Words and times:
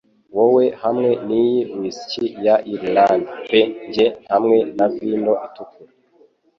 Wowe 0.35 0.65
hamwe 0.83 1.09
niyi 1.27 1.59
whisky 1.77 2.25
ya 2.45 2.55
Irlande 2.73 3.29
pe 3.73 3.87
Njye 3.87 4.07
hamwe 4.31 4.57
na 4.77 4.85
vino 4.95 5.33
itukura 5.47 5.91